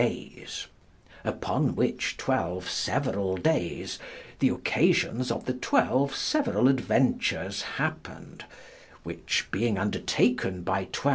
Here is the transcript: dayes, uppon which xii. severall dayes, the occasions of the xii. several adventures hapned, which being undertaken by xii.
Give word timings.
dayes, 0.01 0.65
uppon 1.23 1.75
which 1.75 2.17
xii. 2.19 2.59
severall 2.67 3.37
dayes, 3.37 3.99
the 4.39 4.49
occasions 4.49 5.29
of 5.31 5.45
the 5.45 5.53
xii. 5.53 6.15
several 6.17 6.67
adventures 6.67 7.61
hapned, 7.77 8.43
which 9.03 9.47
being 9.51 9.77
undertaken 9.77 10.63
by 10.63 10.87
xii. 10.91 11.09